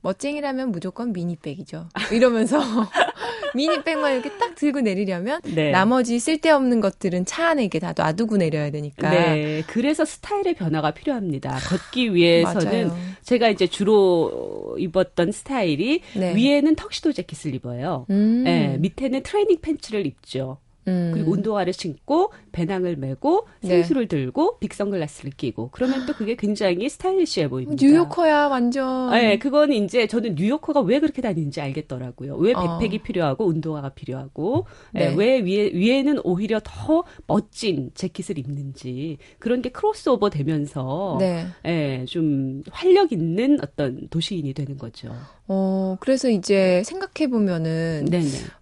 [0.00, 1.88] 멋쟁이라면 무조건 미니백이죠.
[2.12, 2.60] 이러면서
[3.54, 5.70] 미니백만 이렇게 딱 들고 내리려면 네.
[5.72, 9.10] 나머지 쓸데없는 것들은 차 안에 이렇게 다 놔두고 내려야 되니까.
[9.10, 9.62] 네.
[9.66, 11.58] 그래서 스타일의 변화가 필요합니다.
[11.68, 12.90] 걷기 위해서는.
[13.24, 16.34] 제가 이제 주로 입었던 스타일이 네.
[16.34, 18.06] 위에는 턱시도 재킷을 입어요.
[18.10, 18.44] 음.
[18.46, 20.58] 예, 밑에는 트레이닝 팬츠를 입죠.
[20.86, 21.10] 음.
[21.14, 23.68] 그리고 운동화를 신고 배낭을 메고 네.
[23.68, 27.84] 생수를 들고 빅 선글라스를 끼고 그러면 또 그게 굉장히 스타일리시해 보입니다.
[27.84, 29.10] 뉴요커야 완전.
[29.12, 32.36] 네, 그건 이제 저는 뉴요커가 왜 그렇게 다니는지 알겠더라고요.
[32.36, 32.78] 왜 어.
[32.78, 35.10] 백팩이 필요하고 운동화가 필요하고 네.
[35.10, 41.46] 예, 왜 위에 위에는 오히려 더 멋진 재킷을 입는지 그런 게 크로스오버 되면서 네.
[41.66, 45.14] 예, 좀 활력 있는 어떤 도시인이 되는 거죠.
[45.46, 48.06] 어, 그래서 이제 생각해 보면은.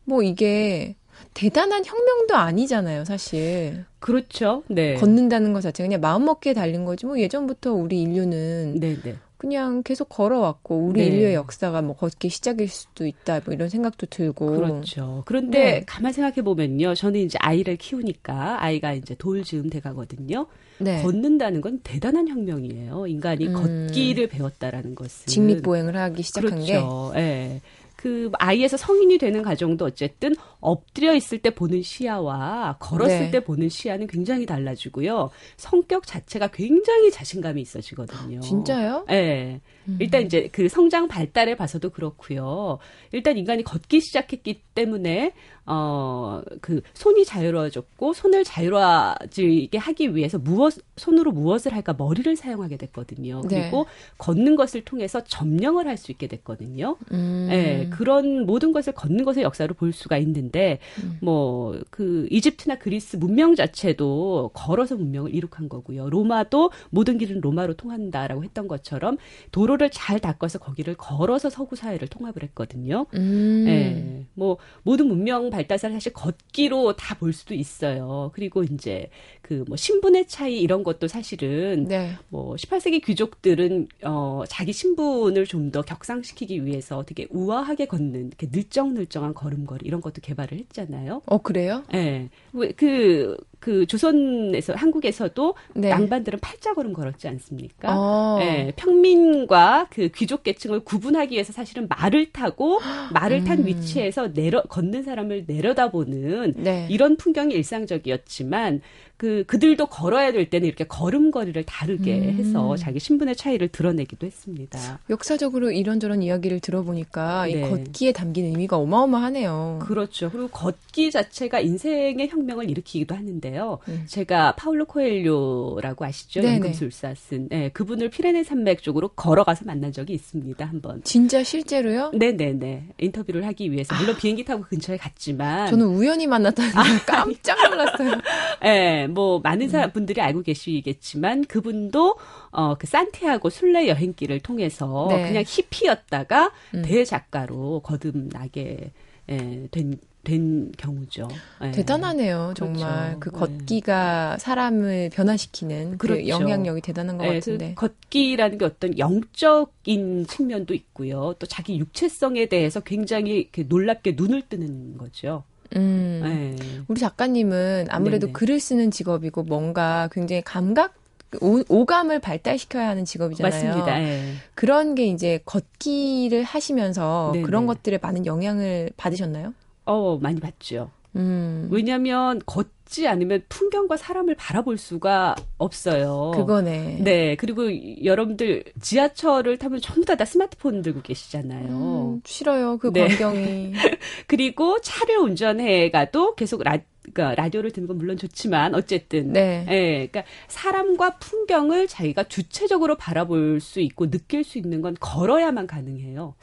[0.04, 0.96] 뭐 이게
[1.34, 3.84] 대단한 혁명도 아니잖아요, 사실.
[3.98, 4.62] 그렇죠.
[4.68, 4.94] 네.
[4.94, 7.06] 걷는다는 것 자체가 그냥 마음먹기에 달린 거지.
[7.06, 9.16] 뭐 예전부터 우리 인류는 네 네.
[9.42, 11.06] 그냥 계속 걸어왔고 우리 네.
[11.06, 13.40] 인류의 역사가 뭐 걷기 시작일 수도 있다.
[13.44, 14.46] 뭐 이런 생각도 들고.
[14.46, 15.22] 그렇죠.
[15.26, 15.84] 그런데 네.
[15.84, 16.94] 가만 생각해 보면요.
[16.94, 20.46] 저는 이제 아이를 키우니까 아이가 이제 돌 즈음 돼 가거든요.
[20.78, 21.02] 네.
[21.02, 23.08] 걷는다는 건 대단한 혁명이에요.
[23.08, 23.88] 인간이 음.
[23.88, 26.74] 걷기를 배웠다라는 것은 직립보행을 하기 시작한 게.
[26.74, 27.12] 그렇죠.
[27.16, 27.60] 예.
[28.02, 33.30] 그 아이에서 성인이 되는 과정도 어쨌든 엎드려 있을 때 보는 시야와 걸었을 네.
[33.30, 35.30] 때 보는 시야는 굉장히 달라지고요.
[35.56, 38.40] 성격 자체가 굉장히 자신감이 있어지거든요.
[38.40, 39.06] 진짜요?
[39.10, 39.60] 예.
[39.81, 39.81] 음.
[39.98, 42.78] 일단 이제 그 성장 발달을 봐서도 그렇고요.
[43.12, 45.32] 일단 인간이 걷기 시작했기 때문에
[45.66, 53.42] 어 그 손이 자유로워졌고 손을 자유로워지게 하기 위해서 무엇 손으로 무엇을 할까 머리를 사용하게 됐거든요.
[53.48, 53.62] 네.
[53.62, 53.86] 그리고
[54.18, 56.96] 걷는 것을 통해서 점령을 할 수 있게 됐거든요.
[57.12, 57.48] 음.
[57.52, 61.18] 예, 그런 모든 것을 걷는 것의 역사를 볼 수가 있는데, 음.
[61.20, 66.10] 뭐, 그, 이집트나 그리스 문명 자체도 걸어서 문명을 이룩한 거고요.
[66.10, 69.18] 로마도 모든 길은 로마로 통한다라고 했던 것처럼
[69.52, 73.06] 도로 를 잘 닦아서 거기를 걸어서 서구 사회를 통합을 했거든요.
[73.14, 73.64] 음.
[73.68, 78.30] 예, 뭐, 모든 문명 발달사를 사실 걷기로 다 볼 수도 있어요.
[78.34, 79.08] 그리고 이제
[79.42, 82.12] 그 뭐 신분의 차이 이런 것도 사실은 네.
[82.30, 89.32] 뭐 18세기 귀족들은 어 자기 신분을 좀 더 격상시키기 위해서 되게 우아하게 걷는 이렇게 늘정늘정한
[89.34, 91.22] 걸음걸이 이런 것도 개발을 했잖아요.
[91.26, 91.82] 어, 그래요?
[91.94, 92.28] 예.
[92.52, 95.90] 왜그그 조선에서 한국에서도 네.
[95.90, 97.94] 양반들은 팔자걸음 걸었지 않습니까?
[97.96, 98.38] 어.
[98.42, 102.80] 예, 평민과 그 귀족 계층을 구분하기 위해서 사실은 말을 타고
[103.12, 103.66] 말을 탄 음.
[103.66, 106.86] 위치에서 내려 걷는 사람을 내려다보는 네.
[106.90, 108.80] 이런 풍경이 일상적이었지만
[109.22, 112.38] 그 그들도 걸어야 될 때는 이렇게 걸음걸이를 다르게 음.
[112.40, 114.98] 해서 자기 신분의 차이를 드러내기도 했습니다.
[115.10, 117.70] 역사적으로 이런저런 이야기를 들어보니까 이 네.
[117.70, 119.78] 걷기에 담긴 의미가 어마어마하네요.
[119.84, 120.28] 그렇죠.
[120.28, 123.78] 그리고 걷기 자체가 인생의 혁명을 일으키기도 하는데요.
[123.86, 124.02] 음.
[124.08, 126.40] 제가 파울로 코엘료라고 아시죠?
[126.40, 126.54] 네네.
[126.54, 130.64] 연금술사 쓴 예, 그분을 피레네 산맥 쪽으로 걸어가서 만난 적이 있습니다.
[130.64, 131.00] 한번.
[131.04, 132.10] 진짜 실제로요?
[132.12, 132.88] 네네네.
[132.98, 133.94] 인터뷰를 하기 위해서.
[133.94, 135.60] 물론 비행기 타고 근처에 갔지만.
[135.60, 135.66] 아.
[135.68, 138.20] 저는 우연히 만났다는 게 깜짝 놀랐어요.
[138.64, 139.42] 예, 뭐, 음.
[139.42, 142.16] 많은 사람, 분들이 알고 계시겠지만, 그분도,
[142.50, 145.26] 어, 그 산티아고 순례 여행길을 통해서 네.
[145.28, 146.82] 그냥 히피였다가 음.
[146.82, 148.92] 대작가로 거듭나게,
[149.30, 151.28] 예, 된, 된 경우죠.
[151.64, 151.70] 예.
[151.72, 153.18] 대단하네요, 정말.
[153.18, 153.20] 그렇죠.
[153.20, 153.38] 그 네.
[153.38, 156.28] 걷기가 사람을 변화시키는 그 그렇죠.
[156.28, 157.74] 영향력이 대단한 것 예, 같은데.
[157.74, 161.34] 걷기라는 게 어떤 영적인 측면도 있고요.
[161.38, 165.44] 또 자기 육체성에 대해서 굉장히 그 놀랍게 눈을 뜨는 거죠.
[165.76, 166.56] 음.
[166.60, 166.82] 예.
[166.88, 168.32] 우리 작가님은 아무래도 네네.
[168.32, 170.94] 글을 쓰는 직업이고 뭔가 굉장히 감각
[171.40, 173.50] 오, 오감을 발달시켜야 하는 직업이잖아요.
[173.50, 174.02] 맞습니다.
[174.02, 174.34] 예.
[174.54, 177.46] 그런 게 이제 걷기를 하시면서 네네.
[177.46, 179.54] 그런 것들에 많은 영향을 받으셨나요?
[179.86, 180.90] 어, 많이 봤죠.
[181.16, 181.68] 음.
[181.70, 186.32] 왜냐하면 걷 지 않으면 풍경과 사람을 바라볼 수가 없어요.
[186.34, 186.98] 그거네.
[187.00, 187.64] 네, 그리고
[188.04, 191.68] 여러분들 지하철을 타면 전부 다, 다 스마트폰 들고 계시잖아요.
[191.68, 192.76] 음, 싫어요.
[192.76, 193.08] 그 네.
[193.08, 193.72] 광경이.
[194.28, 199.66] 그리고 차를 운전해 가도 계속 라, 그러니까 라디오를 듣는 건 물론 좋지만 어쨌든 네.
[199.70, 206.34] 예, 그러니까 사람과 풍경을 자기가 주체적으로 바라볼 수 있고 느낄 수 있는 건 걸어야만 가능해요.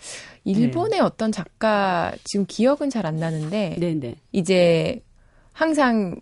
[0.43, 4.15] 일본의 어떤 작가 지금 기억은 잘 안 나는데 네, 네.
[4.31, 5.01] 이제
[5.53, 6.19] 항상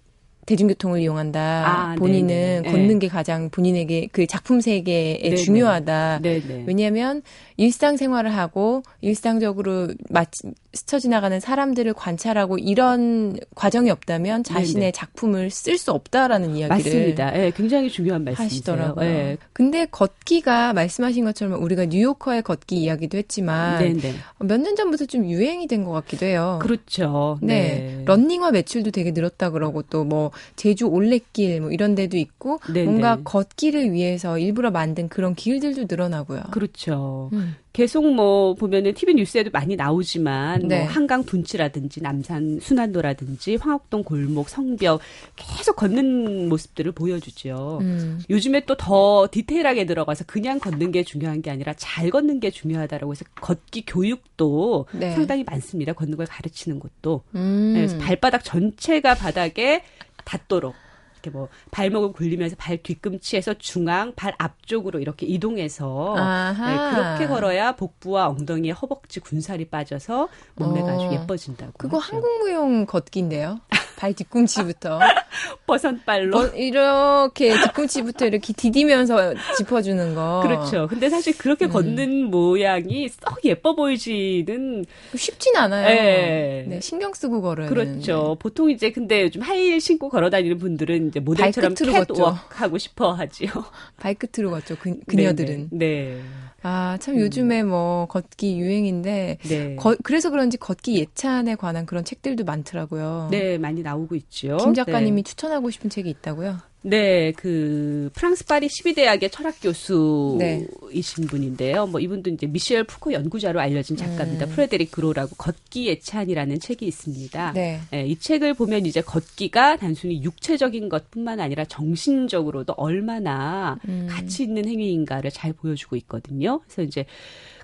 [0.47, 1.39] 대중교통을 이용한다.
[1.67, 2.27] 아, 본인은
[2.63, 2.71] 네네.
[2.71, 2.99] 걷는 네.
[2.99, 5.35] 게 가장 본인에게 그 작품 세계에 네네.
[5.35, 6.19] 중요하다.
[6.23, 6.63] 네, 네.
[6.65, 7.21] 왜냐하면
[7.57, 10.41] 일상생활을 하고 일상적으로 마치
[10.73, 14.91] 스쳐 지나가는 사람들을 관찰하고 이런 과정이 없다면 자신의 네네.
[14.91, 17.37] 작품을 쓸 수 없다라는 이야기를 맞습니다.
[17.37, 18.45] 예, 굉장히 중요한 말씀이세요.
[18.45, 19.05] 하시더라고요.
[19.05, 19.37] 예.
[19.53, 24.13] 근데 걷기가 말씀하신 것처럼 우리가 뉴요커의 걷기 이야기도 했지만 네, 네.
[24.39, 26.59] 몇년 전부터 좀 유행이 된 것 같기도 해요.
[26.61, 27.37] 그렇죠.
[27.41, 28.03] 네.
[28.05, 33.21] 런닝화 매출도 되게 늘었다 그러고 또뭐 제주 올레길 뭐 이런 데도 있고 네, 뭔가 네.
[33.23, 36.43] 걷기를 위해서 일부러 만든 그런 길들도 늘어나고요.
[36.51, 37.29] 그렇죠.
[37.33, 37.55] 음.
[37.73, 40.79] 계속 뭐 보면은 TV 뉴스에도 많이 나오지만 네.
[40.79, 44.99] 뭐 한강 둔치라든지 남산 순환도라든지 황학동 골목 성벽
[45.35, 47.77] 계속 걷는 모습들을 보여주죠.
[47.81, 48.19] 음.
[48.29, 53.11] 요즘에 또 더 디테일하게 들어가서 그냥 걷는 게 중요한 게 아니라 잘 걷는 게 중요하다라고
[53.11, 55.11] 해서 걷기 교육도 네.
[55.11, 55.93] 상당히 많습니다.
[55.93, 57.23] 걷는 걸 가르치는 것도.
[57.35, 57.73] 음.
[57.73, 59.83] 네, 그래서 발바닥 전체가 바닥에
[60.27, 60.75] 닿도록
[61.13, 66.15] 이렇게 뭐 발목을 굴리면서 발 뒤꿈치에서 중앙, 발 앞쪽으로 이렇게 이동해서.
[66.53, 71.13] 네, 그렇게 걸어야 복부와 엉덩이에 허벅지 군살이 빠져서 몸매가 아주 어.
[71.13, 71.73] 예뻐진다고.
[71.77, 72.15] 그거 하죠.
[72.17, 73.59] 한국무용 걷기인데요.
[73.97, 74.99] 발 뒤꿈치부터
[75.65, 76.29] 버선발로.
[76.29, 80.41] 뭐 이렇게 뒤꿈치부터 이렇게 디디면서 짚어주는 거.
[80.43, 80.87] 그렇죠.
[80.87, 81.71] 근데 사실 그렇게 음.
[81.71, 85.89] 걷는 모양이 썩 예뻐 보이지는 쉽진 않아요.
[85.89, 86.65] 예.
[86.67, 87.67] 네, 신경 쓰고 걸어요.
[87.67, 88.37] 그렇죠.
[88.39, 91.73] 보통 이제 근데 요즘 하이힐 신고 걸어 다니는 분들은 이제 모델처럼.
[91.73, 93.49] 캣워크 하고 싶어 하지요.
[93.99, 94.77] 발끝으로 걷죠.
[94.79, 95.69] 그, 그녀들은.
[95.71, 96.21] 네.
[96.63, 97.19] 아, 참 음.
[97.21, 99.47] 요즘에 뭐 걷기 유행인데 네.
[99.67, 99.75] 네.
[99.75, 103.27] 거- 그래서 그런지 걷기 예찬에 관한 그런 책들도 많더라고요.
[103.31, 104.57] 네, 많이 나오고 있죠.
[104.57, 105.29] 김 작가님이 네.
[105.29, 106.57] 추천하고 싶은 책이 있다고요?
[106.83, 111.27] 네, 그 프랑스 파리 12대학의 철학 교수이신 네.
[111.27, 111.87] 분인데요.
[111.87, 114.45] 뭐 이분도 이제 미셸 푸코 연구자로 알려진 작가입니다.
[114.45, 114.49] 음.
[114.51, 117.53] 프레데릭 그로라고 걷기 예찬이라는 책이 있습니다.
[117.53, 117.79] 네.
[117.93, 124.07] 예, 이 책을 보면 이제 걷기가 단순히 육체적인 것뿐만 아니라 정신적으로도 얼마나 음.
[124.09, 126.59] 가치 있는 행위인가를 잘 보여주고 있거든요.
[126.65, 127.05] 그래서 이제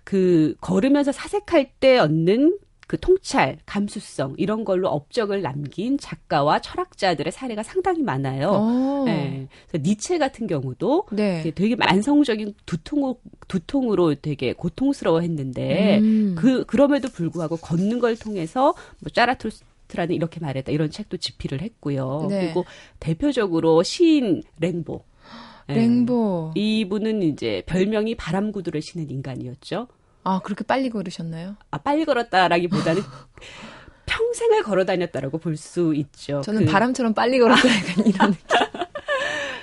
[0.04, 2.58] 그 걸으면서 사색할 때 얻는
[2.94, 9.04] 그 통찰, 감수성 이런 걸로 업적을 남긴 작가와 철학자들의 사례가 상당히 많아요.
[9.04, 11.42] 그래서 니체 같은 경우도 네.
[11.56, 13.16] 되게 만성적인 두통
[13.48, 16.36] 두통으로 되게 고통스러워했는데 음.
[16.38, 22.28] 그 그럼에도 불구하고 걷는 걸 통해서 뭐 짜라투스트라는 이렇게 말했다 이런 책도 집필을 했고요.
[22.30, 22.42] 네.
[22.42, 22.64] 그리고
[23.00, 25.04] 대표적으로 시인 랭보.
[25.70, 25.74] 예.
[25.74, 26.52] 랭보.
[26.54, 29.88] 이분은 이제 별명이 바람구두를 신은 인간이었죠.
[30.24, 31.56] 아, 그렇게 빨리 걸으셨나요?
[31.72, 33.02] 아 빨리 걸었다라기보다는
[34.06, 36.42] 평생을 걸어 다녔다라고 볼 수 있죠.
[36.42, 38.58] 저는 그- 바람처럼 빨리 걸었다 약간 이런 느낌.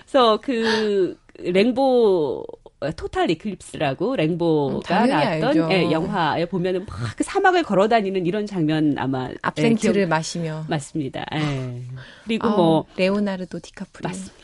[0.01, 2.45] 그래서 그 랭보
[2.83, 5.71] 어, 토탈 이클립스라고 랭보가 음, 나왔던.
[5.71, 10.65] 예, 영화에 보면은 막 그 사막을 걸어 다니는 이런 장면 아마 예, 압생트를 기억- 마시며.
[10.69, 11.27] 맞습니다.
[11.35, 11.83] 예.
[12.25, 14.09] 그리고 아우, 뭐 레오나르도 디카프리오.
[14.09, 14.40] 맞습니다.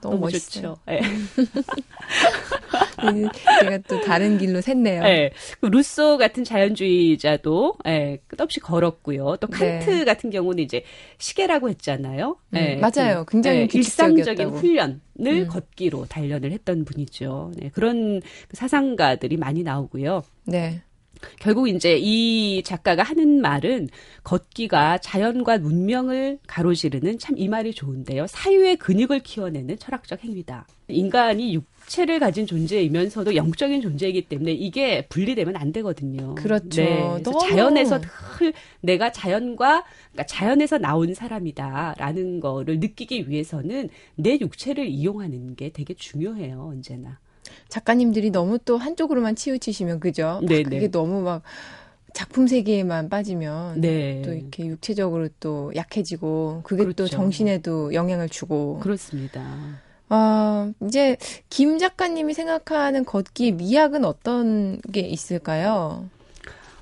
[0.00, 0.62] 너무, 너무 멋있어요.
[0.62, 0.78] 좋죠.
[0.90, 1.00] 예.
[3.02, 3.28] 음,
[3.60, 5.04] 제가 또 다른 길로 샜네요.
[5.04, 5.30] 예.
[5.60, 9.36] 그 루소 같은 자연주의자도 예, 끝없이 걸었고요.
[9.40, 10.04] 또 칸트 네.
[10.04, 10.82] 같은 경우는 이제
[11.18, 12.36] 시계라고 했잖아요.
[12.54, 13.24] 음, 예, 맞아요.
[13.24, 13.68] 그, 굉장히.
[13.72, 15.46] 일상적인 훈련을 음.
[15.48, 17.52] 걷기로 단련을 했던 분이죠.
[17.56, 18.20] 네, 그런
[18.52, 20.22] 사상가들이 많이 나오고요.
[20.44, 20.82] 네.
[21.38, 23.88] 결국 이제 이 작가가 하는 말은
[24.22, 28.26] 걷기가 자연과 문명을 가로지르는 참 이 말이 좋은데요.
[28.26, 30.66] 사유의 근육을 키워내는 철학적 행위다.
[30.88, 36.34] 인간이 육체를 가진 존재이면서도 영적인 존재이기 때문에 이게 분리되면 안 되거든요.
[36.34, 36.68] 그렇죠.
[36.68, 44.86] 그래서 너무- 자연에서 늘 내가 자연과 그러니까 자연에서 나온 사람이다라는 거를 느끼기 위해서는 내 육체를
[44.88, 46.68] 이용하는 게 되게 중요해요.
[46.72, 47.18] 언제나.
[47.68, 50.40] 작가님들이 너무 또 한쪽으로만 치우치시면 그죠?
[50.42, 50.62] 막 네네.
[50.64, 51.42] 그게 너무 막
[52.12, 54.20] 작품 세계에만 빠지면 네.
[54.24, 57.06] 또 이렇게 육체적으로 또 약해지고 그게 또 그렇죠.
[57.08, 59.42] 정신에도 영향을 주고 그렇습니다.
[60.08, 61.16] 아 이제
[61.50, 66.08] 김 작가님이 생각하는 걷기 미학은 어떤 게 있을까요?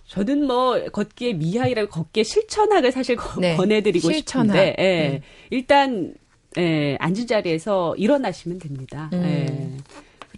[0.07, 4.55] 저는 뭐 걷기의 미학이라고 걷기의 실천학을 사실 거- 네, 권해드리고 실천학.
[4.57, 5.09] 싶은데 예.
[5.17, 5.21] 음.
[5.51, 6.15] 일단
[6.57, 9.11] 예, 앉은 자리에서 일어나시면 됩니다.
[9.13, 9.23] 음.
[9.23, 9.77] 예.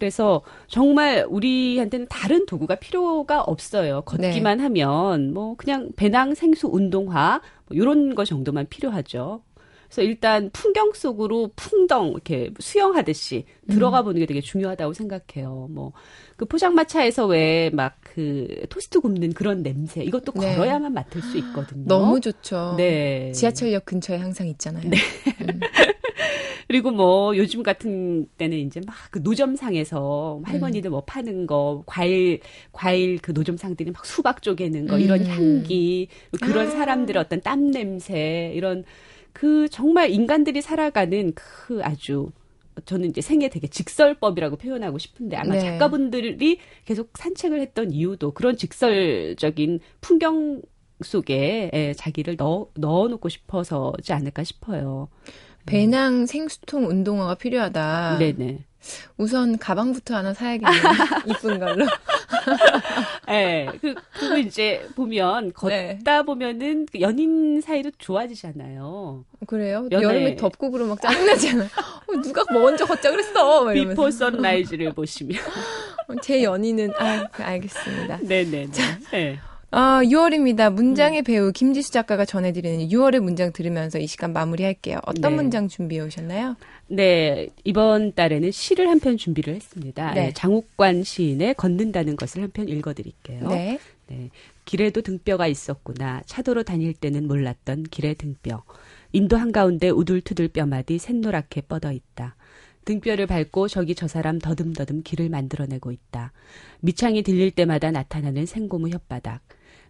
[0.01, 4.01] 그래서 정말 우리한테는 다른 도구가 필요가 없어요.
[4.01, 4.63] 걷기만 네.
[4.63, 9.43] 하면 뭐 그냥 배낭 생수 운동화 뭐 이런 거 정도만 필요하죠.
[9.85, 13.75] 그래서 일단 풍경 속으로 풍덩 이렇게 수영하듯이 음.
[13.75, 15.67] 들어가 보는 게 되게 중요하다고 생각해요.
[15.69, 15.93] 뭐
[16.35, 20.55] 그 포장마차에서 왜 막 그 토스트 굽는 그런 냄새 이것도 네.
[20.55, 21.85] 걸어야만 맡을 수 있거든요.
[21.85, 22.73] 너무 좋죠.
[22.75, 23.31] 네.
[23.33, 24.89] 지하철역 근처에 항상 있잖아요.
[26.71, 32.39] 그리고 뭐 요즘 같은 때는 이제 막 그 노점상에서 할머니들 뭐 파는 거 과일
[32.71, 35.25] 과일 그 노점상들이 막 수박 쪼개는 거 이런 음.
[35.25, 36.07] 향기
[36.41, 36.69] 그런 아.
[36.69, 38.85] 사람들의 어떤 땀 냄새 이런
[39.33, 42.31] 그 정말 인간들이 살아가는 그 아주
[42.85, 45.59] 저는 이제 생애 되게 직설법이라고 표현하고 싶은데 아마 네.
[45.59, 50.61] 작가분들이 계속 산책을 했던 이유도 그런 직설적인 풍경
[51.03, 55.09] 속에 예, 자기를 넣어 넣어놓고 싶어서지 않을까 싶어요.
[55.65, 58.17] 배낭 생수통 운동화가 필요하다.
[58.19, 58.65] 네네.
[59.17, 60.81] 우선 가방부터 하나 사야겠네요.
[61.29, 61.85] 이쁜 걸로.
[63.29, 63.67] 예.
[63.79, 66.23] 그, 그리고 이제 보면, 걷다 네.
[66.25, 69.23] 보면은 그 연인 사이도 좋아지잖아요.
[69.45, 69.87] 그래요?
[69.91, 70.03] 연애.
[70.03, 71.65] 여름에 덥고 그러면 막 짜증나잖아.
[72.07, 73.71] 어, 누가 먼저 걷자 그랬어?
[73.71, 75.37] 비포 선라이즈를 보시면.
[76.23, 78.19] 제 연인은 아 알겠습니다.
[78.23, 78.71] 네네네.
[79.11, 79.39] 네.
[79.73, 80.71] 아 6월입니다.
[80.73, 81.23] 문장의 음.
[81.23, 84.99] 배우 김지수 작가가 전해드리는 6월의 문장 들으면서 이 시간 마무리할게요.
[85.05, 85.35] 어떤 네.
[85.37, 86.57] 문장 준비해 오셨나요?
[86.87, 90.13] 네, 이번 달에는 시를 한 편 준비를 했습니다.
[90.13, 90.27] 네.
[90.27, 93.47] 예, 장욱관 시인의 걷는다는 것을 한 편 읽어드릴게요.
[93.47, 93.79] 네.
[94.07, 94.29] 네.
[94.65, 96.21] 길에도 등뼈가 있었구나.
[96.25, 98.63] 차도로 다닐 때는 몰랐던 길의 등뼈.
[99.13, 102.35] 인도 한가운데 우둘투둘 뼈마디 샛노랗게 뻗어 있다.
[102.83, 106.33] 등뼈를 밟고 저기 저 사람 더듬더듬 길을 만들어내고 있다.
[106.81, 109.39] 밑창이 들릴 때마다 나타나는 생고무 혓바닥.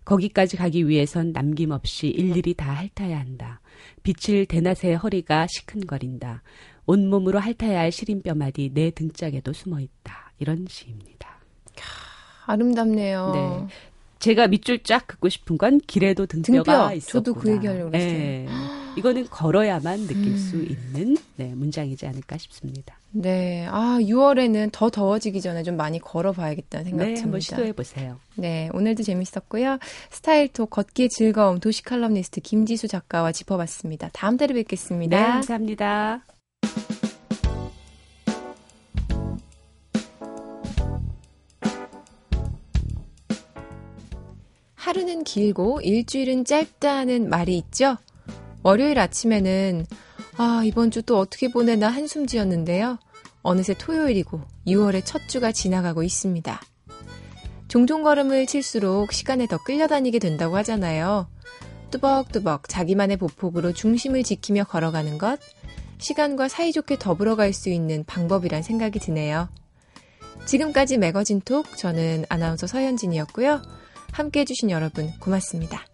[0.05, 3.61] 거기까지 가기 위해선 남김없이 일일이 다 핥아야 한다.
[4.03, 6.41] 빛을 대낮에 허리가 시큰거린다.
[6.85, 10.31] 온몸으로 핥아야 할 시린뼈마디 내 등짝에도 숨어 있다.
[10.39, 11.39] 이런 시입니다.
[12.45, 13.31] 아름답네요.
[13.33, 13.67] 네.
[14.19, 16.95] 제가 밑줄 쫙 긋고 싶은 건 길에도 등뼈가 등뼈.
[16.95, 17.23] 있었구나.
[17.23, 18.11] 저도 그 얘기하려고 그랬어요.
[18.11, 18.47] 네.
[18.95, 20.37] 이거는 걸어야만 느낄 음.
[20.37, 22.97] 수 있는 네, 문장이지 않을까 싶습니다.
[23.11, 23.65] 네.
[23.69, 27.23] 아 6월에는 더 더워지기 전에 좀 많이 걸어봐야겠다는 생각 네, 듭니다.
[27.23, 28.19] 한번 시도해 보세요.
[28.35, 29.79] 네, 오늘도 재밌었고요.
[30.09, 34.09] 스타일톡 걷기의 즐거움 도시 칼럼니스트 김지수 작가와 짚어봤습니다.
[34.13, 35.33] 다음 달에 네, 뵙겠습니다.
[35.33, 36.21] 감사합니다.
[44.75, 47.97] 하루는 길고 일주일은 짧다는 말이 있죠?
[48.63, 49.85] 월요일 아침에는
[50.37, 52.99] 아, 이번 주 또 어떻게 보내나 한숨 지었는데요.
[53.41, 56.61] 어느새 토요일이고 6월의 첫 주가 지나가고 있습니다.
[57.67, 61.27] 종종 걸음을 칠수록 시간에 더 끌려다니게 된다고 하잖아요.
[61.89, 65.39] 뚜벅뚜벅 자기만의 보폭으로 중심을 지키며 걸어가는 것,
[65.97, 69.49] 시간과 사이좋게 더불어갈 수 있는 방법이란 생각이 드네요.
[70.45, 73.61] 지금까지 매거진 톡, 저는 아나운서 서현진이었고요.
[74.11, 75.85] 함께 해주신 여러분 고맙습니다.